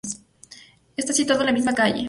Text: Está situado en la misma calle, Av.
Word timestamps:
Está 0.97 1.13
situado 1.13 1.41
en 1.41 1.45
la 1.45 1.53
misma 1.53 1.75
calle, 1.75 1.93
Av. 1.93 1.99